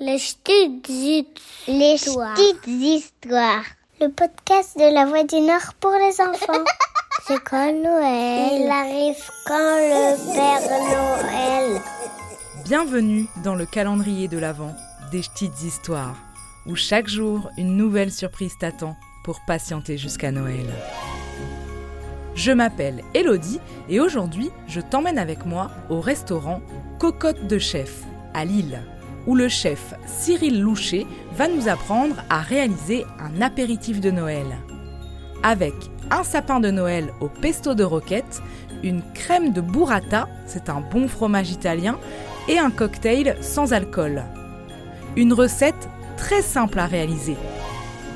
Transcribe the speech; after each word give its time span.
Les 0.00 0.16
petites 0.16 1.40
Les 1.68 1.94
histoires. 1.94 2.34
petites 2.34 2.66
histoires. 2.66 3.64
Le 4.00 4.08
podcast 4.08 4.76
de 4.78 4.94
la 4.94 5.04
Voix 5.04 5.24
du 5.24 5.40
Nord 5.40 5.74
pour 5.78 5.92
les 5.92 6.20
enfants. 6.20 6.64
C'est 7.26 7.42
quand 7.44 7.72
Noël 7.72 8.62
Il 8.62 8.70
arrive 8.70 9.22
quand 9.46 9.76
le 9.76 10.32
Père 10.32 10.70
Noël 10.80 11.80
Bienvenue 12.64 13.26
dans 13.44 13.54
le 13.54 13.66
calendrier 13.66 14.26
de 14.26 14.38
l'Avent 14.38 14.74
des 15.12 15.20
petites 15.20 15.62
histoires, 15.62 16.16
où 16.66 16.76
chaque 16.76 17.08
jour 17.08 17.50
une 17.58 17.76
nouvelle 17.76 18.10
surprise 18.12 18.54
t'attend 18.58 18.96
pour 19.22 19.40
patienter 19.46 19.98
jusqu'à 19.98 20.30
Noël. 20.30 20.66
Je 22.34 22.52
m'appelle 22.52 23.04
Elodie 23.12 23.60
et 23.90 24.00
aujourd'hui 24.00 24.50
je 24.66 24.80
t'emmène 24.80 25.18
avec 25.18 25.44
moi 25.44 25.70
au 25.90 26.00
restaurant 26.00 26.62
Cocotte 26.98 27.46
de 27.46 27.58
Chef 27.58 28.02
à 28.32 28.44
Lille, 28.46 28.80
où 29.26 29.34
le 29.34 29.48
chef 29.48 29.94
Cyril 30.06 30.60
Loucher 30.60 31.06
va 31.32 31.48
nous 31.48 31.68
apprendre 31.68 32.16
à 32.28 32.40
réaliser 32.40 33.04
un 33.18 33.42
apéritif 33.42 34.00
de 34.00 34.10
Noël. 34.10 34.46
Avec 35.42 35.74
un 36.10 36.22
sapin 36.22 36.60
de 36.60 36.70
Noël 36.70 37.12
au 37.20 37.28
pesto 37.28 37.74
de 37.74 37.84
roquette, 37.84 38.42
une 38.82 39.02
crème 39.14 39.52
de 39.52 39.60
burrata, 39.60 40.28
c'est 40.46 40.68
un 40.68 40.80
bon 40.80 41.08
fromage 41.08 41.50
italien, 41.50 41.98
et 42.48 42.58
un 42.58 42.70
cocktail 42.70 43.36
sans 43.40 43.72
alcool. 43.72 44.24
Une 45.16 45.32
recette 45.32 45.88
très 46.16 46.42
simple 46.42 46.78
à 46.78 46.86
réaliser. 46.86 47.36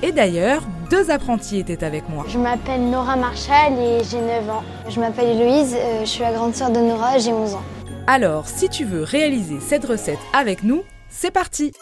Et 0.02 0.12
d'ailleurs, 0.12 0.62
deux 0.90 1.10
apprentis 1.10 1.58
étaient 1.58 1.84
avec 1.84 2.08
moi. 2.08 2.24
Je 2.28 2.38
m'appelle 2.38 2.90
Nora 2.90 3.16
Marshall 3.16 3.72
et 3.78 4.04
j'ai 4.04 4.20
9 4.20 4.50
ans. 4.50 4.62
Je 4.88 5.00
m'appelle 5.00 5.28
Héloïse, 5.28 5.74
euh, 5.78 6.00
je 6.00 6.06
suis 6.06 6.20
la 6.20 6.32
grande 6.32 6.54
sœur 6.54 6.70
de 6.70 6.78
Nora, 6.78 7.18
j'ai 7.18 7.32
11 7.32 7.54
ans. 7.54 7.62
Alors, 8.06 8.46
si 8.46 8.68
tu 8.68 8.84
veux 8.84 9.02
réaliser 9.02 9.60
cette 9.60 9.86
recette 9.86 10.18
avec 10.34 10.62
nous, 10.62 10.82
c'est 11.16 11.30
parti 11.30 11.72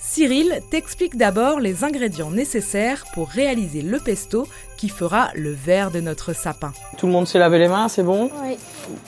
Cyril 0.00 0.60
t'explique 0.70 1.16
d'abord 1.16 1.60
les 1.60 1.84
ingrédients 1.84 2.30
nécessaires 2.30 3.04
pour 3.14 3.28
réaliser 3.28 3.82
le 3.82 3.98
pesto 3.98 4.46
qui 4.76 4.88
fera 4.88 5.28
le 5.34 5.50
verre 5.50 5.90
de 5.90 6.00
notre 6.00 6.34
sapin. 6.34 6.72
Tout 6.98 7.06
le 7.06 7.12
monde 7.12 7.26
s'est 7.26 7.38
lavé 7.38 7.58
les 7.58 7.68
mains, 7.68 7.88
c'est 7.88 8.02
bon? 8.02 8.30
Oui. 8.42 8.56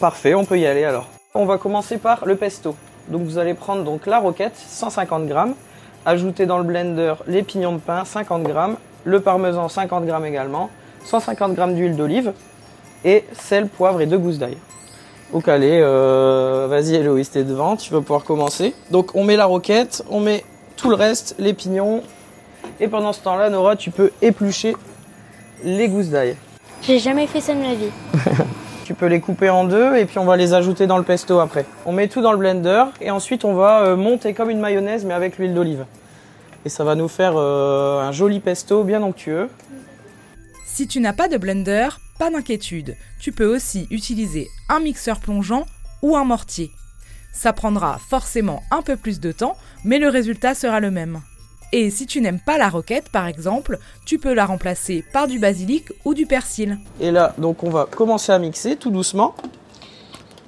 Parfait, 0.00 0.34
on 0.34 0.44
peut 0.44 0.58
y 0.58 0.66
aller 0.66 0.84
alors. 0.84 1.08
On 1.34 1.44
va 1.44 1.58
commencer 1.58 1.98
par 1.98 2.24
le 2.26 2.36
pesto. 2.36 2.74
Donc 3.08 3.22
vous 3.22 3.38
allez 3.38 3.54
prendre 3.54 3.84
donc 3.84 4.06
la 4.06 4.18
roquette, 4.18 4.56
150 4.56 5.26
grammes, 5.26 5.54
ajouter 6.04 6.46
dans 6.46 6.58
le 6.58 6.64
blender 6.64 7.14
les 7.26 7.42
pignons 7.42 7.72
de 7.72 7.80
pain, 7.80 8.04
50 8.04 8.42
grammes, 8.42 8.76
le 9.04 9.20
parmesan, 9.20 9.68
50 9.68 10.06
grammes 10.06 10.26
également, 10.26 10.70
150 11.04 11.54
grammes 11.54 11.74
d'huile 11.74 11.96
d'olive 11.96 12.32
et 13.04 13.24
sel, 13.32 13.68
poivre 13.68 14.00
et 14.00 14.06
deux 14.06 14.18
gousses 14.18 14.38
d'ail. 14.38 14.56
Au 15.32 15.40
calé, 15.40 15.80
euh, 15.82 16.66
vas-y 16.68 16.94
Héloïse, 16.94 17.30
t'es 17.30 17.44
devant, 17.44 17.76
tu 17.76 17.92
vas 17.92 18.00
pouvoir 18.00 18.24
commencer. 18.24 18.74
Donc 18.90 19.14
on 19.14 19.24
met 19.24 19.36
la 19.36 19.46
roquette, 19.46 20.04
on 20.10 20.20
met 20.20 20.44
tout 20.76 20.88
le 20.88 20.94
reste, 20.94 21.34
les 21.38 21.52
pignons, 21.52 22.02
et 22.80 22.88
pendant 22.88 23.12
ce 23.12 23.20
temps-là, 23.22 23.50
Nora, 23.50 23.76
tu 23.76 23.90
peux 23.90 24.10
éplucher 24.22 24.76
les 25.64 25.88
gousses 25.88 26.08
d'ail. 26.10 26.36
J'ai 26.82 26.98
jamais 26.98 27.26
fait 27.26 27.40
ça 27.40 27.54
de 27.54 27.60
ma 27.60 27.74
vie. 27.74 27.90
Tu 28.86 28.94
peux 28.94 29.06
les 29.06 29.18
couper 29.18 29.50
en 29.50 29.64
deux 29.64 29.96
et 29.96 30.04
puis 30.04 30.20
on 30.20 30.24
va 30.24 30.36
les 30.36 30.54
ajouter 30.54 30.86
dans 30.86 30.96
le 30.96 31.02
pesto 31.02 31.40
après. 31.40 31.66
On 31.86 31.92
met 31.92 32.06
tout 32.06 32.20
dans 32.20 32.30
le 32.30 32.38
blender 32.38 32.84
et 33.00 33.10
ensuite 33.10 33.44
on 33.44 33.52
va 33.52 33.80
euh, 33.80 33.96
monter 33.96 34.32
comme 34.32 34.48
une 34.48 34.60
mayonnaise 34.60 35.04
mais 35.04 35.12
avec 35.12 35.38
l'huile 35.38 35.54
d'olive. 35.54 35.86
Et 36.64 36.68
ça 36.68 36.84
va 36.84 36.94
nous 36.94 37.08
faire 37.08 37.32
euh, 37.34 38.00
un 38.00 38.12
joli 38.12 38.38
pesto 38.38 38.84
bien 38.84 39.02
onctueux. 39.02 39.48
Si 40.68 40.86
tu 40.86 41.00
n'as 41.00 41.12
pas 41.12 41.26
de 41.26 41.36
blender, 41.36 41.88
pas 42.18 42.30
d'inquiétude. 42.30 42.96
Tu 43.20 43.32
peux 43.32 43.46
aussi 43.46 43.86
utiliser 43.90 44.48
un 44.68 44.80
mixeur 44.80 45.20
plongeant 45.20 45.66
ou 46.02 46.16
un 46.16 46.24
mortier. 46.24 46.70
Ça 47.32 47.52
prendra 47.52 47.98
forcément 47.98 48.62
un 48.70 48.82
peu 48.82 48.96
plus 48.96 49.20
de 49.20 49.32
temps, 49.32 49.56
mais 49.84 49.98
le 49.98 50.08
résultat 50.08 50.54
sera 50.54 50.80
le 50.80 50.90
même. 50.90 51.20
Et 51.72 51.90
si 51.90 52.06
tu 52.06 52.20
n'aimes 52.20 52.40
pas 52.40 52.58
la 52.58 52.68
roquette, 52.68 53.10
par 53.10 53.26
exemple, 53.26 53.78
tu 54.06 54.18
peux 54.18 54.32
la 54.32 54.46
remplacer 54.46 55.04
par 55.12 55.26
du 55.26 55.38
basilic 55.38 55.92
ou 56.04 56.14
du 56.14 56.24
persil. 56.24 56.78
Et 57.00 57.10
là, 57.10 57.34
donc 57.38 57.62
on 57.64 57.70
va 57.70 57.86
commencer 57.86 58.32
à 58.32 58.38
mixer 58.38 58.76
tout 58.76 58.90
doucement. 58.90 59.34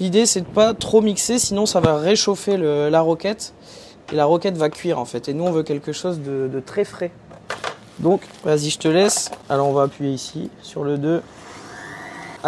L'idée 0.00 0.26
c'est 0.26 0.43
de 0.43 0.47
pas 0.47 0.75
trop 0.75 1.03
mixer, 1.03 1.38
sinon 1.38 1.66
ça 1.66 1.81
va 1.81 1.98
réchauffer 1.98 2.56
la 2.56 3.00
roquette 3.00 3.53
et 4.12 4.16
la 4.16 4.25
roquette 4.25 4.56
va 4.56 4.70
cuire 4.70 4.98
en 4.98 5.04
fait. 5.04 5.28
Et 5.28 5.34
nous 5.34 5.44
on 5.44 5.50
veut 5.50 5.64
quelque 5.64 5.93
chose 5.93 6.20
de, 6.20 6.48
de 6.50 6.60
très 6.60 6.84
frais. 6.84 7.10
Donc 7.98 8.22
vas-y, 8.44 8.70
je 8.70 8.78
te 8.78 8.88
laisse. 8.88 9.31
Alors 9.48 9.66
on 9.66 9.72
va 9.72 9.82
appuyer 9.82 10.12
ici 10.12 10.50
sur 10.62 10.84
le 10.84 10.98
2. 10.98 11.20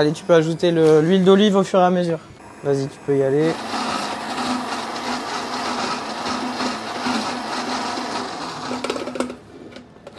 Allez, 0.00 0.12
tu 0.12 0.25
peux 0.25 0.33
ajouter 0.33 0.71
le- 0.71 1.03
l'huile 1.03 1.25
d'olive 1.25 1.56
au 1.56 1.62
fur 1.62 1.78
et 1.78 1.83
à 1.84 1.91
mesure. 1.91 2.21
Vas-y, 2.65 2.88
tu 2.88 2.99
peux 3.05 3.19
y 3.19 3.22
aller. 3.22 3.53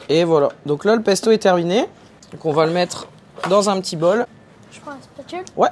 Et 0.09 0.23
voilà. 0.23 0.49
Donc 0.65 0.85
là, 0.85 0.95
le 0.95 1.01
pesto 1.01 1.31
est 1.31 1.37
terminé. 1.37 1.85
Donc 2.31 2.45
on 2.45 2.51
va 2.51 2.65
le 2.65 2.71
mettre 2.71 3.07
dans 3.49 3.69
un 3.69 3.79
petit 3.81 3.95
bol. 3.95 4.25
Je 4.71 4.79
prends 4.79 4.91
la 4.91 4.97
spatule 5.01 5.43
Ouais. 5.57 5.69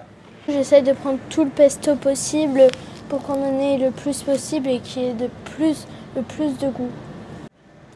J'essaie 0.47 0.81
de 0.81 0.93
prendre 0.93 1.19
tout 1.29 1.43
le 1.43 1.49
pesto 1.49 1.95
possible 1.95 2.61
pour 3.09 3.21
qu'on 3.21 3.33
en 3.43 3.59
ait 3.59 3.77
le 3.77 3.91
plus 3.91 4.23
possible 4.23 4.67
et 4.69 4.79
qu'il 4.79 5.03
y 5.03 5.05
ait 5.07 5.13
de 5.13 5.29
plus, 5.55 5.85
le 6.15 6.21
plus 6.23 6.57
de 6.57 6.67
goût. 6.69 6.89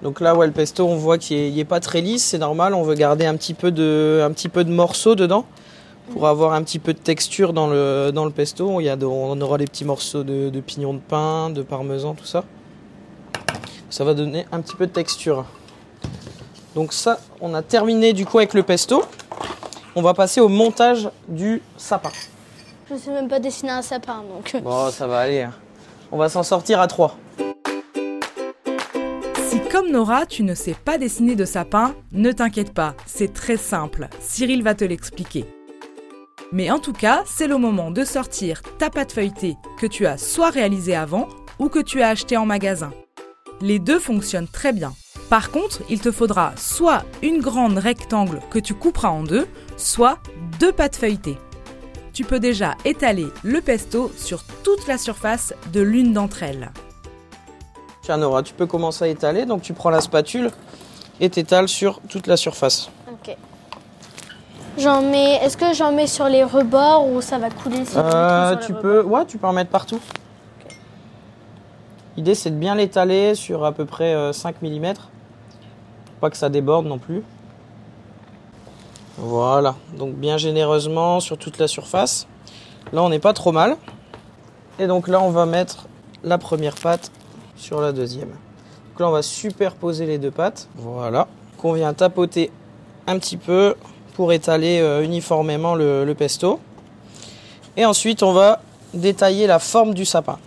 Donc 0.03 0.19
là, 0.19 0.35
ouais, 0.35 0.46
le 0.46 0.52
pesto, 0.53 0.85
on 0.85 0.96
voit 0.97 1.18
qu'il 1.18 1.56
n'est 1.56 1.66
pas 1.66 1.79
très 1.79 2.02
lisse, 2.02 2.23
c'est 2.23 2.38
normal. 2.38 2.73
On 2.75 2.84
veut 2.84 2.94
garder 2.94 3.25
un 3.25 3.35
petit 3.35 3.53
peu 3.53 3.72
de, 3.72 4.22
un 4.23 4.31
petit 4.31 4.50
peu 4.50 4.63
de 4.63 4.72
morceaux 4.72 5.16
dedans 5.16 5.46
pour 6.12 6.28
avoir 6.28 6.53
un 6.53 6.64
petit 6.64 6.80
peu 6.80 6.94
de 6.94 7.00
texture 7.00 7.53
dans 7.53 7.68
le, 7.68 8.12
dans 8.14 8.25
le 8.25 8.31
pesto. 8.31 8.80
Il 8.80 8.84
y 8.86 8.90
a 8.90 8.96
de- 8.96 9.06
on 9.06 9.40
aura 9.41 9.58
des 9.58 9.66
petits 9.66 9.86
morceaux 9.86 10.24
de, 10.24 10.50
de 10.50 10.59
pignon 10.59 10.94
de 10.94 11.00
pain, 11.00 11.50
de 11.50 11.62
parmesan, 11.62 12.14
tout 12.14 12.25
ça. 12.25 12.44
Ça 13.90 14.03
va 14.03 14.14
donner 14.14 14.46
un 14.52 14.62
petit 14.62 14.75
peu 14.75 14.86
de 14.88 14.91
texture. 14.91 15.46
Donc 16.75 16.91
ça, 16.94 17.19
on 17.41 17.53
a 17.53 17.62
terminé 17.62 18.14
du 18.14 18.25
coup 18.25 18.40
avec 18.40 18.53
le 18.53 18.64
pesto. 18.64 19.03
On 19.96 20.02
va 20.02 20.14
passer 20.16 20.41
au 20.41 20.50
montage 20.50 21.09
du 21.28 21.62
sapin. 21.78 22.09
Je 22.90 22.96
sais 22.97 23.12
même 23.12 23.28
pas 23.28 23.40
dessiner 23.40 23.72
un 23.72 23.81
sapin 23.84 24.24
donc. 24.28 24.62
Bon, 24.64 24.90
ça 24.90 25.08
va 25.08 25.20
aller. 25.20 25.41
hein. 25.44 25.53
On 26.12 26.18
va 26.18 26.30
s'en 26.30 26.44
sortir 26.44 26.80
à 26.81 26.88
trois. 26.88 27.16
Si 29.50 29.59
comme 29.72 29.91
Nora, 29.91 30.25
tu 30.25 30.44
ne 30.44 30.56
sais 30.56 30.74
pas 30.84 30.97
dessiner 30.97 31.35
de 31.35 31.46
sapin, 31.46 31.94
ne 32.12 32.31
t'inquiète 32.31 32.74
pas, 32.74 32.96
c'est 33.06 33.34
très 33.34 33.58
simple. 33.58 34.08
Cyril 34.20 34.64
va 34.64 34.74
te 34.74 34.84
l'expliquer. 34.84 35.46
Mais 36.53 36.69
en 36.69 36.78
tout 36.78 36.94
cas, 36.94 37.24
c'est 37.25 37.47
le 37.47 37.58
moment 37.58 37.90
de 37.90 38.06
sortir 38.06 38.62
ta 38.78 38.91
pâte 38.91 39.12
feuilletée 39.12 39.58
que 39.80 39.88
tu 39.88 40.06
as 40.06 40.19
soit 40.19 40.52
réalisée 40.52 40.96
avant 40.96 41.28
ou 41.58 41.68
que 41.68 41.80
tu 41.80 42.03
as 42.03 42.09
achetée 42.09 42.38
en 42.38 42.46
magasin. 42.46 42.91
Les 43.59 43.80
deux 43.80 43.97
fonctionnent 43.97 44.47
très 44.47 44.72
bien. 44.72 44.94
Par 45.31 45.50
contre, 45.50 45.81
il 45.90 46.00
te 46.00 46.12
faudra 46.12 46.53
soit 46.56 47.06
une 47.24 47.41
grande 47.41 47.80
rectangle 47.80 48.40
que 48.52 48.59
tu 48.59 48.75
couperas 48.75 49.09
en 49.09 49.24
deux, 49.24 49.47
soit 49.78 50.19
deux 50.59 50.72
pâtes 50.72 50.96
feuilletées. 50.96 51.40
Tu 52.14 52.24
peux 52.24 52.40
déjà 52.40 52.75
étaler 52.85 53.25
le 53.41 53.59
pesto 53.59 54.12
sur 54.16 54.44
toute 54.64 54.85
la 54.85 55.00
surface 55.00 55.56
de 55.72 55.81
l'une 55.81 56.14
d'entre 56.14 56.44
elles. 56.44 56.72
Tiens 58.03 58.18
Nora, 58.18 58.44
tu 58.44 58.53
peux 58.53 58.68
commencer 58.68 59.06
à 59.06 59.08
étaler. 59.08 59.47
Donc 59.47 59.64
tu 59.64 59.74
prends 59.74 59.90
la 59.90 60.02
spatule 60.02 60.52
et 61.20 61.31
t'étales 61.31 61.68
sur 61.68 62.00
toute 62.09 62.28
la 62.28 62.38
surface. 62.38 62.91
Ok. 63.12 63.35
J'en 64.78 65.01
mets. 65.01 65.35
Est-ce 65.35 65.56
que 65.57 65.73
j'en 65.73 65.91
mets 65.91 66.07
sur 66.07 66.28
les 66.28 66.44
rebords 66.44 67.07
ou 67.07 67.22
ça 67.22 67.38
va 67.38 67.50
couler 67.50 67.85
si 67.85 67.95
Euh, 67.97 68.56
tu 68.57 68.73
peux, 68.73 69.00
rebords 69.00 69.11
ouais, 69.19 69.25
tu 69.25 69.38
peux 69.38 69.47
en 69.47 69.53
mettre 69.53 69.69
partout. 69.69 70.00
L'idée 72.17 72.35
c'est 72.35 72.51
de 72.51 72.56
bien 72.56 72.75
l'étaler 72.75 73.35
sur 73.35 73.66
à 73.66 73.72
peu 73.72 73.85
près 73.85 74.13
euh, 74.13 74.34
5 74.34 74.61
mm. 74.61 74.94
Pas 76.22 76.29
que 76.29 76.38
ça 76.38 76.50
déborde 76.50 76.85
non 76.85 76.97
plus. 77.00 77.23
Voilà, 79.17 79.75
donc 79.97 80.16
bien 80.16 80.38
généreusement 80.38 81.19
sur 81.19 81.38
toute 81.38 81.59
la 81.59 81.67
surface. 81.67 82.28
Là 82.91 83.03
on 83.03 83.09
n'est 83.09 83.19
pas 83.19 83.34
trop 83.34 83.51
mal. 83.51 83.78
Et 84.79 84.88
donc 84.88 85.07
là 85.07 85.22
on 85.22 85.29
va 85.29 85.45
mettre 85.45 85.88
la 86.23 86.38
première 86.40 86.75
pâte 86.75 87.11
sur 87.55 87.79
la 87.79 87.91
deuxième. 87.91 88.29
Donc 88.29 88.99
là 88.99 89.08
on 89.08 89.11
va 89.11 89.22
superposer 89.22 90.05
les 90.08 90.17
deux 90.17 90.31
pâtes. 90.31 90.67
Voilà. 90.76 91.28
Qu'on 91.58 91.73
vient 91.73 91.93
tapoter 91.93 92.52
un 93.05 93.19
petit 93.19 93.37
peu 93.37 93.76
pour 94.16 94.32
étaler 94.34 94.80
euh, 94.80 95.04
uniformément 95.04 95.76
le- 95.76 96.06
le 96.06 96.16
pesto. 96.16 96.60
Et 97.78 97.86
ensuite, 97.86 98.22
on 98.24 98.34
va 98.34 98.62
détailler 98.94 99.48
la 99.48 99.60
forme 99.60 99.94
du 99.94 100.06
sapin. 100.06 100.38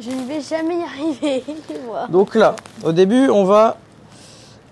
Je 0.00 0.10
ne 0.10 0.26
vais 0.26 0.40
jamais 0.40 0.78
y 0.78 0.82
arriver. 0.82 1.44
Moi. 1.86 2.06
Donc 2.08 2.34
là, 2.34 2.56
au 2.82 2.92
début, 2.92 3.28
on 3.28 3.44
va 3.44 3.76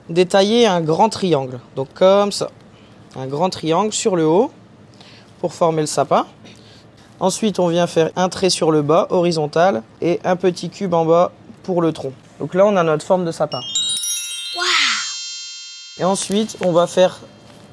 détailler 0.08 0.66
un 0.66 0.80
grand 0.80 1.10
triangle. 1.10 1.60
Donc 1.76 1.88
comme 1.94 2.32
ça. 2.32 2.48
Un 3.16 3.26
grand 3.26 3.50
triangle 3.50 3.92
sur 3.92 4.16
le 4.16 4.26
haut 4.26 4.50
pour 5.40 5.52
former 5.52 5.82
le 5.82 5.86
sapin. 5.86 6.26
Ensuite, 7.20 7.58
on 7.58 7.68
vient 7.68 7.86
faire 7.86 8.10
un 8.16 8.28
trait 8.28 8.48
sur 8.48 8.70
le 8.70 8.80
bas, 8.82 9.06
horizontal, 9.10 9.82
et 10.00 10.20
un 10.24 10.36
petit 10.36 10.70
cube 10.70 10.94
en 10.94 11.04
bas 11.04 11.32
pour 11.64 11.82
le 11.82 11.92
tronc. 11.92 12.12
Donc 12.38 12.54
là, 12.54 12.64
on 12.64 12.76
a 12.76 12.82
notre 12.84 13.04
forme 13.04 13.24
de 13.24 13.32
sapin. 13.32 13.60
Et 15.98 16.04
ensuite, 16.04 16.56
on 16.64 16.70
va 16.72 16.86
faire 16.86 17.18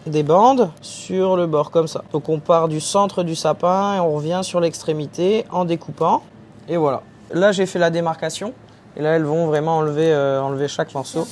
des 0.06 0.24
bandes 0.24 0.72
sur 0.81 1.36
le 1.36 1.48
bord 1.48 1.72
comme 1.72 1.88
ça. 1.88 2.04
Donc 2.12 2.30
on 2.30 2.40
part 2.40 2.68
du 2.68 2.80
centre 2.80 3.24
du 3.24 3.36
sapin 3.36 3.96
et 3.96 4.00
on 4.00 4.16
revient 4.16 4.42
sur 4.44 4.60
l'extrémité 4.60 5.46
en 5.52 5.66
découpant. 5.66 6.24
Et 6.69 6.78
voilà. 6.78 7.02
Là 7.31 7.52
j'ai 7.52 7.66
fait 7.66 7.80
la 7.80 7.90
démarcation. 7.90 8.54
Et 8.98 9.02
là, 9.02 9.16
elles 9.16 9.25
vont 9.25 9.48
vraiment 9.48 9.78
enlever, 9.78 10.12
euh, 10.12 10.42
enlever 10.42 10.68
chaque 10.68 10.94
morceau. 10.94 11.28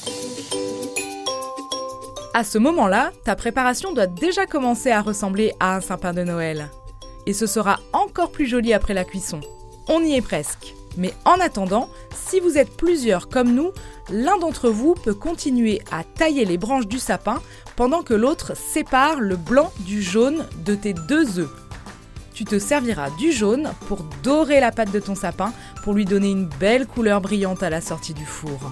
À 2.33 2.43
ce 2.43 2.57
moment-là, 2.57 3.11
ta 3.23 3.35
préparation 3.35 3.93
doit 3.93 4.07
déjà 4.07 4.45
commencer 4.45 4.91
à 4.91 5.01
ressembler 5.01 5.53
à 5.59 5.75
un 5.75 5.81
sapin 5.81 6.13
de 6.13 6.23
Noël. 6.23 6.69
Et 7.25 7.33
ce 7.33 7.47
sera 7.47 7.79
encore 7.93 8.31
plus 8.31 8.47
joli 8.47 8.73
après 8.73 8.93
la 8.93 9.05
cuisson. 9.05 9.39
On 9.87 10.01
y 10.01 10.15
est 10.15 10.21
presque. 10.21 10.73
Mais 10.97 11.13
en 11.25 11.39
attendant, 11.39 11.89
si 12.13 12.39
vous 12.39 12.57
êtes 12.57 12.75
plusieurs 12.75 13.29
comme 13.29 13.53
nous, 13.53 13.71
l'un 14.09 14.37
d'entre 14.37 14.69
vous 14.69 14.95
peut 14.95 15.13
continuer 15.13 15.81
à 15.91 16.03
tailler 16.03 16.45
les 16.45 16.57
branches 16.57 16.87
du 16.87 16.99
sapin 16.99 17.41
pendant 17.75 18.03
que 18.03 18.13
l'autre 18.13 18.55
sépare 18.55 19.19
le 19.19 19.35
blanc 19.35 19.71
du 19.79 20.01
jaune 20.01 20.45
de 20.65 20.75
tes 20.75 20.93
deux 20.93 21.39
œufs. 21.39 21.49
Tu 22.33 22.45
te 22.45 22.57
serviras 22.57 23.09
du 23.11 23.31
jaune 23.31 23.71
pour 23.87 24.03
dorer 24.23 24.59
la 24.59 24.71
pâte 24.71 24.91
de 24.91 24.99
ton 24.99 25.15
sapin 25.15 25.53
pour 25.83 25.93
lui 25.93 26.05
donner 26.05 26.31
une 26.31 26.47
belle 26.47 26.87
couleur 26.87 27.21
brillante 27.21 27.61
à 27.61 27.69
la 27.69 27.81
sortie 27.81 28.13
du 28.13 28.25
four. 28.25 28.71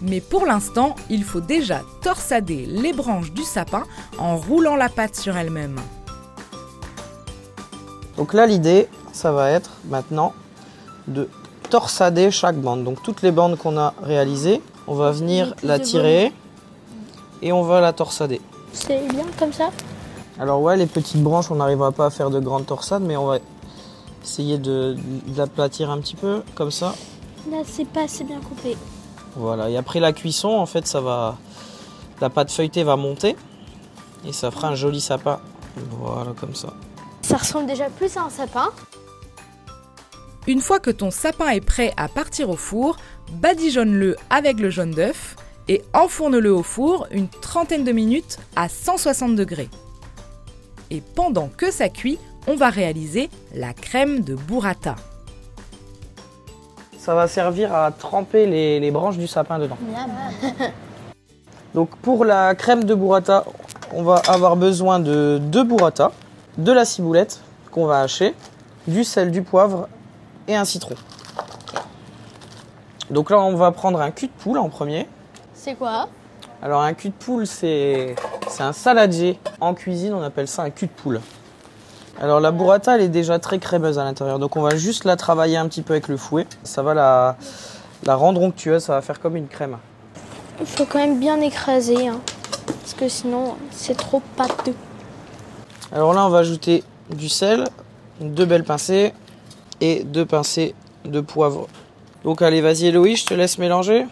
Mais 0.00 0.20
pour 0.20 0.46
l'instant, 0.46 0.96
il 1.10 1.24
faut 1.24 1.40
déjà 1.40 1.82
torsader 2.02 2.66
les 2.66 2.92
branches 2.92 3.32
du 3.32 3.42
sapin 3.42 3.84
en 4.18 4.36
roulant 4.36 4.76
la 4.76 4.88
pâte 4.88 5.16
sur 5.16 5.36
elle-même. 5.36 5.78
Donc 8.16 8.32
là, 8.32 8.46
l'idée, 8.46 8.88
ça 9.12 9.32
va 9.32 9.50
être 9.50 9.70
maintenant 9.88 10.32
de 11.08 11.28
torsader 11.74 12.30
chaque 12.30 12.54
bande. 12.54 12.84
Donc 12.84 13.02
toutes 13.02 13.22
les 13.22 13.32
bandes 13.32 13.58
qu'on 13.58 13.76
a 13.76 13.94
réalisées, 14.00 14.62
on 14.86 14.94
va 14.94 15.10
venir 15.10 15.56
la 15.64 15.80
tirer 15.80 16.32
et 17.42 17.52
on 17.52 17.64
va 17.64 17.80
la 17.80 17.92
torsader. 17.92 18.40
C'est 18.72 19.04
bien 19.08 19.24
comme 19.40 19.52
ça 19.52 19.70
Alors 20.38 20.60
ouais, 20.62 20.76
les 20.76 20.86
petites 20.86 21.20
branches, 21.20 21.50
on 21.50 21.56
n'arrivera 21.56 21.90
pas 21.90 22.06
à 22.06 22.10
faire 22.10 22.30
de 22.30 22.38
grandes 22.38 22.66
torsades, 22.66 23.02
mais 23.02 23.16
on 23.16 23.26
va 23.26 23.38
essayer 24.22 24.56
de, 24.56 24.94
de 25.26 25.36
l'aplatir 25.36 25.90
un 25.90 25.98
petit 25.98 26.14
peu, 26.14 26.42
comme 26.54 26.70
ça. 26.70 26.94
Là, 27.50 27.58
c'est 27.66 27.88
pas 27.88 28.04
assez 28.04 28.22
bien 28.22 28.38
coupé. 28.38 28.76
Voilà, 29.34 29.68
et 29.68 29.76
après 29.76 29.98
la 29.98 30.12
cuisson, 30.12 30.50
en 30.50 30.66
fait, 30.66 30.86
ça 30.86 31.00
va, 31.00 31.38
la 32.20 32.30
pâte 32.30 32.52
feuilletée 32.52 32.84
va 32.84 32.94
monter 32.94 33.34
et 34.24 34.32
ça 34.32 34.52
fera 34.52 34.68
un 34.68 34.76
joli 34.76 35.00
sapin. 35.00 35.40
Voilà, 35.90 36.34
comme 36.38 36.54
ça. 36.54 36.68
Ça 37.22 37.36
ressemble 37.36 37.66
déjà 37.66 37.90
plus 37.90 38.16
à 38.16 38.22
un 38.22 38.30
sapin. 38.30 38.70
Une 40.46 40.60
fois 40.60 40.78
que 40.78 40.90
ton 40.90 41.10
sapin 41.10 41.48
est 41.48 41.64
prêt 41.64 41.94
à 41.96 42.06
partir 42.06 42.50
au 42.50 42.56
four, 42.56 42.98
badigeonne-le 43.32 44.14
avec 44.28 44.60
le 44.60 44.68
jaune 44.68 44.90
d'œuf 44.90 45.36
et 45.68 45.82
enfourne-le 45.94 46.52
au 46.52 46.62
four 46.62 47.06
une 47.10 47.28
trentaine 47.28 47.82
de 47.82 47.92
minutes 47.92 48.38
à 48.54 48.68
160 48.68 49.36
degrés. 49.36 49.70
Et 50.90 51.02
pendant 51.14 51.48
que 51.48 51.70
ça 51.70 51.88
cuit, 51.88 52.18
on 52.46 52.56
va 52.56 52.68
réaliser 52.68 53.30
la 53.54 53.72
crème 53.72 54.20
de 54.20 54.34
burrata. 54.34 54.96
Ça 56.98 57.14
va 57.14 57.26
servir 57.26 57.74
à 57.74 57.90
tremper 57.90 58.46
les, 58.46 58.80
les 58.80 58.90
branches 58.90 59.16
du 59.16 59.26
sapin 59.26 59.58
dedans. 59.58 59.78
Donc 61.74 61.88
pour 62.02 62.26
la 62.26 62.54
crème 62.54 62.84
de 62.84 62.94
burrata, 62.94 63.46
on 63.94 64.02
va 64.02 64.16
avoir 64.28 64.56
besoin 64.56 65.00
de 65.00 65.38
deux 65.40 65.64
burrata, 65.64 66.12
de 66.58 66.70
la 66.70 66.84
ciboulette 66.84 67.40
qu'on 67.70 67.86
va 67.86 68.02
hacher, 68.02 68.34
du 68.86 69.04
sel, 69.04 69.30
du 69.30 69.40
poivre 69.40 69.88
et 70.48 70.56
un 70.56 70.64
citron. 70.64 70.94
Donc 73.10 73.30
là, 73.30 73.38
on 73.38 73.54
va 73.54 73.70
prendre 73.70 74.00
un 74.00 74.10
cul 74.10 74.26
de 74.26 74.32
poule 74.32 74.58
en 74.58 74.68
premier. 74.68 75.08
C'est 75.54 75.74
quoi? 75.74 76.08
Alors 76.62 76.80
un 76.82 76.94
cul 76.94 77.10
de 77.10 77.14
poule, 77.14 77.46
c'est 77.46 78.14
un 78.58 78.72
saladier. 78.72 79.38
En 79.60 79.74
cuisine, 79.74 80.14
on 80.14 80.22
appelle 80.22 80.48
ça 80.48 80.62
un 80.62 80.70
cul 80.70 80.86
de 80.86 80.92
poule. 80.92 81.20
Alors 82.20 82.40
la 82.40 82.52
burrata, 82.52 82.94
elle 82.94 83.02
est 83.02 83.08
déjà 83.08 83.38
très 83.38 83.58
crémeuse 83.58 83.98
à 83.98 84.04
l'intérieur. 84.04 84.38
Donc 84.38 84.56
on 84.56 84.62
va 84.62 84.74
juste 84.76 85.04
la 85.04 85.16
travailler 85.16 85.56
un 85.56 85.68
petit 85.68 85.82
peu 85.82 85.94
avec 85.94 86.08
le 86.08 86.16
fouet. 86.16 86.46
Ça 86.62 86.82
va 86.82 86.94
la, 86.94 87.36
la 88.04 88.14
rendre 88.14 88.40
onctueuse, 88.40 88.84
ça 88.84 88.94
va 88.94 89.02
faire 89.02 89.20
comme 89.20 89.36
une 89.36 89.48
crème. 89.48 89.78
Il 90.60 90.66
faut 90.66 90.86
quand 90.86 90.98
même 90.98 91.18
bien 91.18 91.40
écraser. 91.40 92.08
hein, 92.08 92.20
parce 92.66 92.94
que 92.94 93.08
sinon, 93.08 93.56
c'est 93.70 93.96
trop 93.96 94.22
pâteux. 94.36 94.74
Alors 95.92 96.14
là, 96.14 96.24
on 96.24 96.30
va 96.30 96.38
ajouter 96.38 96.84
du 97.10 97.28
sel, 97.28 97.64
deux 98.20 98.46
belles 98.46 98.64
pincées 98.64 99.12
et 99.80 100.04
deux 100.04 100.24
pincées 100.26 100.74
de 101.04 101.20
poivre. 101.20 101.68
Donc 102.24 102.42
allez, 102.42 102.60
vas-y 102.60 102.86
Héloïse, 102.86 103.20
je 103.20 103.26
te 103.26 103.34
laisse 103.34 103.58
mélanger. 103.58 104.06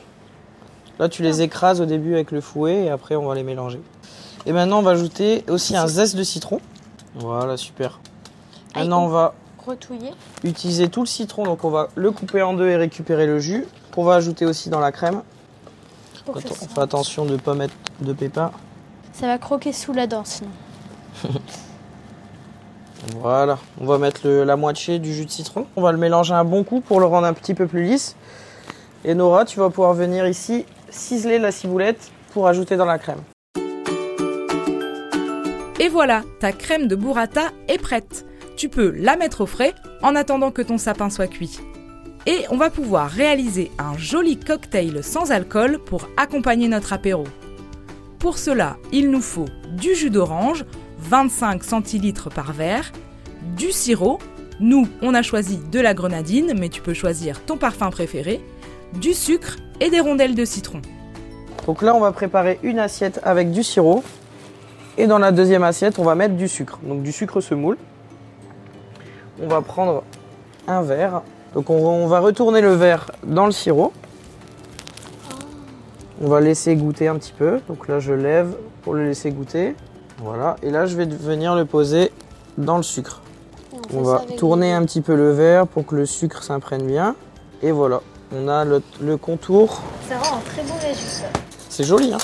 Là, 0.98 1.08
tu 1.08 1.22
les 1.22 1.40
écrases 1.42 1.80
au 1.80 1.86
début 1.86 2.14
avec 2.14 2.30
le 2.30 2.40
fouet 2.40 2.84
et 2.84 2.90
après, 2.90 3.16
on 3.16 3.26
va 3.26 3.34
les 3.34 3.42
mélanger. 3.42 3.80
Et 4.46 4.52
maintenant, 4.52 4.80
on 4.80 4.82
va 4.82 4.90
ajouter 4.92 5.44
aussi 5.48 5.76
un 5.76 5.86
zeste 5.86 6.16
de 6.16 6.22
citron. 6.22 6.60
Voilà, 7.14 7.56
super. 7.56 8.00
Maintenant, 8.76 9.04
on 9.04 9.08
va 9.08 9.34
Retouiller. 9.66 10.10
utiliser 10.44 10.88
tout 10.88 11.00
le 11.00 11.06
citron. 11.06 11.44
Donc, 11.44 11.64
on 11.64 11.70
va 11.70 11.88
le 11.94 12.10
couper 12.10 12.42
en 12.42 12.52
deux 12.54 12.68
et 12.68 12.76
récupérer 12.76 13.26
le 13.26 13.38
jus. 13.38 13.64
Qu'on 13.94 14.04
va 14.04 14.14
ajouter 14.16 14.44
aussi 14.44 14.68
dans 14.70 14.80
la 14.80 14.92
crème. 14.92 15.22
Pour 16.26 16.40
ça, 16.40 16.48
on 16.50 16.54
fait 16.68 16.80
attention 16.80 17.24
de 17.24 17.32
ne 17.32 17.36
pas 17.36 17.54
mettre 17.54 17.74
de 18.00 18.12
pépins. 18.12 18.52
ça 19.12 19.26
va 19.26 19.38
croquer 19.38 19.72
sous 19.72 19.92
la 19.92 20.06
dent 20.06 20.24
sinon. 20.24 20.50
Voilà, 23.16 23.58
on 23.80 23.86
va 23.86 23.98
mettre 23.98 24.28
la 24.28 24.56
moitié 24.56 24.98
du 24.98 25.12
jus 25.12 25.24
de 25.24 25.30
citron. 25.30 25.66
On 25.76 25.82
va 25.82 25.92
le 25.92 25.98
mélanger 25.98 26.34
un 26.34 26.44
bon 26.44 26.62
coup 26.62 26.80
pour 26.80 27.00
le 27.00 27.06
rendre 27.06 27.26
un 27.26 27.32
petit 27.32 27.54
peu 27.54 27.66
plus 27.66 27.84
lisse. 27.84 28.16
Et 29.04 29.14
Nora, 29.14 29.44
tu 29.44 29.58
vas 29.58 29.70
pouvoir 29.70 29.94
venir 29.94 30.26
ici 30.26 30.64
ciseler 30.88 31.38
la 31.38 31.50
ciboulette 31.50 32.10
pour 32.32 32.46
ajouter 32.46 32.76
dans 32.76 32.84
la 32.84 32.98
crème. 32.98 33.22
Et 35.80 35.88
voilà, 35.88 36.22
ta 36.38 36.52
crème 36.52 36.86
de 36.86 36.94
burrata 36.94 37.50
est 37.66 37.78
prête. 37.78 38.24
Tu 38.56 38.68
peux 38.68 38.92
la 38.96 39.16
mettre 39.16 39.40
au 39.40 39.46
frais 39.46 39.74
en 40.02 40.14
attendant 40.14 40.52
que 40.52 40.62
ton 40.62 40.78
sapin 40.78 41.10
soit 41.10 41.26
cuit. 41.26 41.58
Et 42.26 42.44
on 42.50 42.56
va 42.56 42.70
pouvoir 42.70 43.10
réaliser 43.10 43.72
un 43.78 43.98
joli 43.98 44.38
cocktail 44.38 45.02
sans 45.02 45.32
alcool 45.32 45.80
pour 45.80 46.08
accompagner 46.16 46.68
notre 46.68 46.92
apéro. 46.92 47.24
Pour 48.20 48.38
cela, 48.38 48.76
il 48.92 49.10
nous 49.10 49.20
faut 49.20 49.48
du 49.72 49.96
jus 49.96 50.10
d'orange, 50.10 50.64
25 51.02 51.64
centilitres 51.64 52.30
par 52.30 52.52
verre, 52.52 52.92
du 53.56 53.72
sirop, 53.72 54.18
nous 54.60 54.88
on 55.02 55.14
a 55.14 55.22
choisi 55.22 55.58
de 55.70 55.80
la 55.80 55.94
grenadine, 55.94 56.54
mais 56.58 56.68
tu 56.68 56.80
peux 56.80 56.94
choisir 56.94 57.40
ton 57.44 57.56
parfum 57.56 57.90
préféré, 57.90 58.40
du 58.94 59.12
sucre 59.12 59.56
et 59.80 59.90
des 59.90 60.00
rondelles 60.00 60.34
de 60.34 60.44
citron. 60.44 60.80
Donc 61.66 61.82
là, 61.82 61.94
on 61.94 62.00
va 62.00 62.12
préparer 62.12 62.58
une 62.62 62.78
assiette 62.78 63.20
avec 63.22 63.52
du 63.52 63.62
sirop. 63.62 64.02
Et 64.98 65.06
dans 65.06 65.18
la 65.18 65.32
deuxième 65.32 65.62
assiette, 65.62 65.98
on 65.98 66.04
va 66.04 66.14
mettre 66.14 66.34
du 66.34 66.48
sucre. 66.48 66.78
Donc 66.82 67.02
du 67.02 67.12
sucre 67.12 67.40
semoule. 67.40 67.76
On 69.40 69.46
va 69.46 69.62
prendre 69.62 70.02
un 70.66 70.82
verre. 70.82 71.22
Donc 71.54 71.70
on, 71.70 72.06
va 72.06 72.20
retourner 72.20 72.60
le 72.60 72.72
verre 72.72 73.10
dans 73.24 73.46
le 73.46 73.52
sirop. 73.52 73.92
On 76.20 76.28
va 76.28 76.40
laisser 76.40 76.74
goûter 76.76 77.08
un 77.08 77.16
petit 77.16 77.32
peu. 77.32 77.60
Donc 77.68 77.88
là, 77.88 78.00
je 78.00 78.12
lève 78.12 78.54
pour 78.82 78.94
le 78.94 79.06
laisser 79.06 79.30
goûter. 79.30 79.74
Voilà. 80.18 80.56
Et 80.62 80.70
là, 80.70 80.86
je 80.86 80.96
vais 80.96 81.06
venir 81.06 81.54
le 81.54 81.64
poser 81.64 82.12
dans 82.58 82.76
le 82.76 82.82
sucre. 82.82 83.20
On 83.94 84.02
va 84.02 84.22
tourner 84.36 84.72
un 84.72 84.84
petit 84.84 85.00
peu 85.00 85.14
le 85.14 85.32
verre 85.32 85.66
pour 85.66 85.86
que 85.86 85.94
le 85.94 86.06
sucre 86.06 86.42
s'imprègne 86.42 86.86
bien. 86.86 87.14
Et 87.62 87.72
voilà. 87.72 88.00
On 88.34 88.48
a 88.48 88.64
le, 88.64 88.82
le 89.00 89.16
contour. 89.16 89.80
Ça 90.08 90.18
rend 90.18 90.38
un 90.38 90.40
très 90.40 90.62
beau 90.62 90.74
résultat. 90.80 91.28
C'est 91.68 91.84
joli, 91.84 92.12
hein 92.14 92.18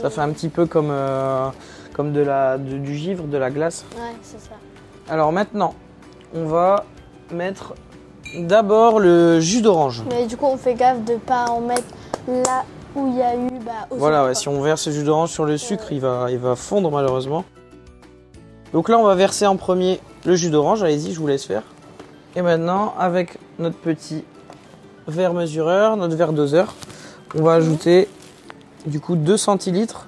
Ça 0.00 0.10
fait 0.10 0.20
un 0.20 0.30
petit 0.30 0.48
peu 0.48 0.66
comme, 0.66 0.90
euh, 0.90 1.48
comme 1.92 2.12
de 2.12 2.20
la, 2.20 2.58
de- 2.58 2.78
du 2.78 2.94
givre, 2.96 3.24
de 3.24 3.36
la 3.38 3.50
glace. 3.50 3.84
Ouais, 3.96 4.02
c'est 4.22 4.40
ça. 4.40 4.54
Alors 5.08 5.32
maintenant, 5.32 5.74
on 6.34 6.46
va 6.46 6.84
mettre 7.32 7.74
d'abord 8.38 8.98
le 9.00 9.40
jus 9.40 9.60
d'orange. 9.62 10.02
Mais 10.08 10.26
du 10.26 10.36
coup, 10.36 10.46
on 10.46 10.56
fait 10.56 10.74
gaffe 10.74 11.04
de 11.04 11.16
pas 11.16 11.46
en 11.50 11.60
mettre 11.60 11.82
là 12.28 12.64
où 12.96 13.08
il 13.08 13.16
y 13.18 13.22
a 13.22 13.36
eu 13.36 13.49
bah, 13.64 13.86
Voilà, 13.90 14.24
ouais, 14.24 14.34
si 14.34 14.48
on 14.48 14.60
verse 14.60 14.86
le 14.86 14.92
jus 14.92 15.04
d'orange 15.04 15.30
sur 15.30 15.44
le 15.44 15.56
sucre, 15.56 15.92
il 15.92 16.00
va, 16.00 16.26
il 16.30 16.38
va 16.38 16.56
fondre 16.56 16.90
malheureusement. 16.90 17.44
Donc 18.72 18.88
là, 18.88 18.98
on 18.98 19.04
va 19.04 19.14
verser 19.14 19.46
en 19.46 19.56
premier 19.56 20.00
le 20.24 20.34
jus 20.36 20.50
d'orange. 20.50 20.82
Allez-y, 20.82 21.12
je 21.12 21.20
vous 21.20 21.26
laisse 21.26 21.44
faire. 21.44 21.62
Et 22.36 22.42
maintenant, 22.42 22.94
avec 22.98 23.38
notre 23.58 23.76
petit 23.76 24.24
verre 25.08 25.34
mesureur, 25.34 25.96
notre 25.96 26.14
verre 26.14 26.32
doseur, 26.32 26.74
on 27.34 27.42
va 27.42 27.54
ajouter 27.54 28.08
du 28.86 29.00
coup 29.00 29.16
2 29.16 29.36
centilitres 29.36 30.06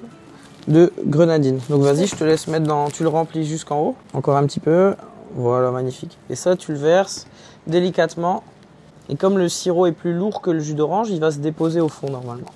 de 0.69 0.93
grenadine. 1.05 1.59
Donc 1.69 1.83
vas-y, 1.83 2.07
je 2.07 2.15
te 2.15 2.25
laisse 2.25 2.47
mettre 2.47 2.67
dans. 2.67 2.89
Tu 2.89 3.03
le 3.03 3.09
remplis 3.09 3.45
jusqu'en 3.45 3.81
haut. 3.81 3.97
Encore 4.13 4.37
un 4.37 4.47
petit 4.47 4.61
peu. 4.61 4.95
Voilà, 5.35 5.71
magnifique. 5.71 6.19
Et 6.31 6.37
ça, 6.37 6.57
tu 6.57 6.73
le 6.73 6.79
verses 6.79 7.27
délicatement. 7.67 8.45
Et 9.09 9.17
comme 9.17 9.39
le 9.39 9.49
sirop 9.49 9.87
est 9.87 9.93
plus 9.93 10.15
lourd 10.15 10.41
que 10.41 10.51
le 10.51 10.61
jus 10.61 10.75
d'orange, 10.75 11.11
il 11.11 11.21
va 11.21 11.31
se 11.31 11.39
déposer 11.39 11.81
au 11.81 11.89
fond 11.89 12.09
normalement. 12.11 12.47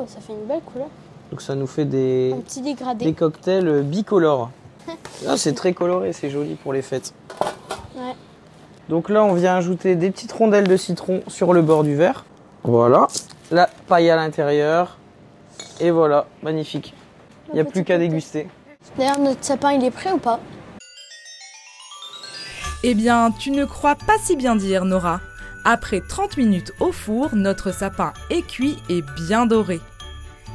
Oh, 0.00 0.06
ça 0.08 0.20
fait 0.20 0.32
une 0.32 0.46
belle 0.46 0.62
couleur. 0.62 0.88
Donc 1.30 1.42
ça 1.42 1.54
nous 1.54 1.66
fait 1.66 1.84
des, 1.84 2.32
Un 2.34 2.40
petit 2.40 2.62
dégradé. 2.62 3.04
des 3.04 3.12
cocktails 3.12 3.82
bicolores. 3.82 4.50
Ah, 5.28 5.36
c'est 5.36 5.52
très 5.52 5.74
coloré, 5.74 6.14
c'est 6.14 6.30
joli 6.30 6.54
pour 6.54 6.72
les 6.72 6.80
fêtes. 6.80 7.12
Ouais. 7.94 8.14
Donc 8.88 9.10
là, 9.10 9.22
on 9.22 9.34
vient 9.34 9.54
ajouter 9.56 9.94
des 9.94 10.10
petites 10.10 10.32
rondelles 10.32 10.66
de 10.66 10.76
citron 10.78 11.20
sur 11.28 11.52
le 11.52 11.60
bord 11.60 11.84
du 11.84 11.94
verre. 11.94 12.24
Voilà. 12.62 13.06
La 13.50 13.68
paille 13.86 14.08
à 14.08 14.16
l'intérieur. 14.16 14.96
Et 15.78 15.90
voilà, 15.90 16.26
magnifique. 16.42 16.94
Il 17.48 17.54
n'y 17.54 17.60
a 17.60 17.64
plus 17.64 17.84
qu'à 17.84 17.98
déguster. 17.98 18.48
D'ailleurs, 18.96 19.18
notre 19.18 19.44
sapin, 19.44 19.72
il 19.72 19.84
est 19.84 19.90
prêt 19.90 20.12
ou 20.12 20.18
pas? 20.18 20.40
Eh 22.82 22.94
bien, 22.94 23.30
tu 23.38 23.50
ne 23.50 23.66
crois 23.66 23.94
pas 23.94 24.16
si 24.22 24.36
bien 24.36 24.56
dire, 24.56 24.86
Nora. 24.86 25.20
Après 25.64 26.00
30 26.00 26.38
minutes 26.38 26.72
au 26.80 26.90
four, 26.90 27.34
notre 27.34 27.72
sapin 27.72 28.12
est 28.30 28.46
cuit 28.46 28.78
et 28.88 29.02
bien 29.02 29.44
doré. 29.44 29.80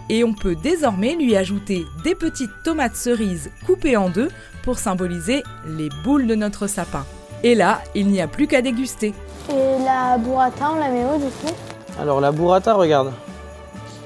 Et 0.09 0.23
on 0.23 0.33
peut 0.33 0.55
désormais 0.55 1.15
lui 1.15 1.35
ajouter 1.35 1.85
des 2.03 2.15
petites 2.15 2.63
tomates 2.63 2.95
cerises 2.95 3.51
coupées 3.65 3.97
en 3.97 4.09
deux 4.09 4.29
pour 4.63 4.79
symboliser 4.79 5.43
les 5.65 5.89
boules 6.03 6.27
de 6.27 6.35
notre 6.35 6.67
sapin. 6.67 7.05
Et 7.43 7.53
là, 7.53 7.81
il 7.93 8.07
n'y 8.07 8.21
a 8.21 8.27
plus 8.27 8.47
qu'à 8.47 8.61
déguster. 8.61 9.13
Et 9.49 9.83
la 9.83 10.17
burrata, 10.17 10.71
on 10.71 10.79
la 10.79 10.89
met 10.89 11.05
où 11.05 11.17
du 11.17 11.31
coup? 11.31 11.53
Alors 11.99 12.19
la 12.19 12.31
burrata, 12.31 12.73
regarde. 12.73 13.11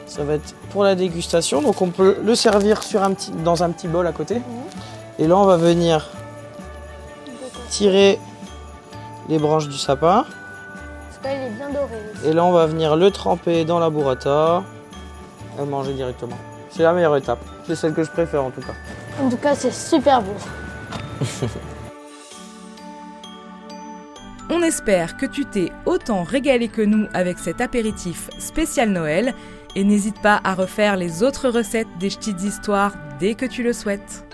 Ça 0.05 0.23
va 0.23 0.33
être 0.33 0.53
pour 0.71 0.83
la 0.83 0.95
dégustation. 0.95 1.61
Donc 1.61 1.81
on 1.81 1.89
peut 1.89 2.17
le 2.23 2.35
servir 2.35 2.83
sur 2.83 3.03
un 3.03 3.13
petit, 3.13 3.31
dans 3.31 3.63
un 3.63 3.69
petit 3.69 3.87
bol 3.87 4.05
à 4.05 4.11
côté. 4.11 4.41
Et 5.17 5.27
là, 5.27 5.37
on 5.37 5.45
va 5.45 5.55
venir 5.55 6.09
tirer 7.69 8.19
les 9.29 9.37
branches 9.37 9.69
du 9.69 9.77
sapin. 9.77 10.25
Bien 11.69 11.79
doré. 11.79 11.95
aussi. 12.13 12.27
Et 12.27 12.33
là, 12.33 12.43
on 12.43 12.51
va 12.51 12.65
venir 12.65 12.95
le 12.95 13.11
tremper 13.11 13.65
dans 13.65 13.79
la 13.79 13.89
burrata 13.89 14.63
et 15.57 15.61
le 15.61 15.67
manger 15.67 15.93
directement. 15.93 16.37
C'est 16.69 16.83
la 16.83 16.93
meilleure 16.93 17.17
étape. 17.17 17.39
C'est 17.65 17.75
celle 17.75 17.93
que 17.93 18.03
je 18.03 18.11
préfère 18.11 18.43
en 18.43 18.51
tout 18.51 18.61
cas. 18.61 18.73
En 19.21 19.29
tout 19.29 19.37
cas, 19.37 19.55
c'est 19.55 19.73
super 19.73 20.21
beau. 20.21 20.35
On 24.51 24.63
espère 24.63 25.15
que 25.17 25.27
tu 25.27 25.45
t'es 25.45 25.71
autant 25.85 26.23
régalé 26.23 26.69
que 26.69 26.81
nous 26.81 27.07
avec 27.13 27.37
cet 27.37 27.61
apéritif 27.61 28.31
spécial 28.39 28.89
Noël 28.89 29.35
et 29.75 29.83
n'hésite 29.83 30.19
pas 30.21 30.41
à 30.43 30.55
refaire 30.55 30.97
les 30.97 31.21
autres 31.21 31.49
recettes 31.49 31.87
des 31.99 32.09
petites 32.09 32.41
histoires 32.41 32.93
dès 33.19 33.35
que 33.35 33.45
tu 33.45 33.61
le 33.61 33.73
souhaites. 33.73 34.28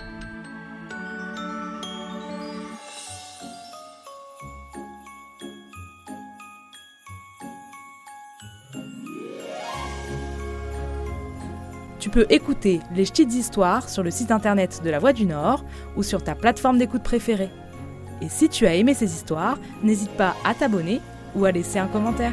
Peux 12.16 12.26
écouter 12.30 12.80
les 12.94 13.02
petites 13.02 13.34
histoires 13.34 13.90
sur 13.90 14.02
le 14.02 14.10
site 14.10 14.30
internet 14.30 14.80
de 14.82 14.88
La 14.88 14.98
Voix 14.98 15.12
du 15.12 15.26
Nord 15.26 15.66
ou 15.98 16.02
sur 16.02 16.24
ta 16.24 16.34
plateforme 16.34 16.78
d'écoute 16.78 17.02
préférée. 17.02 17.50
Et 18.22 18.30
si 18.30 18.48
tu 18.48 18.66
as 18.66 18.74
aimé 18.74 18.94
ces 18.94 19.12
histoires, 19.14 19.58
n'hésite 19.82 20.12
pas 20.12 20.34
à 20.42 20.54
t'abonner 20.54 21.02
ou 21.34 21.44
à 21.44 21.52
laisser 21.52 21.78
un 21.78 21.88
commentaire. 21.88 22.32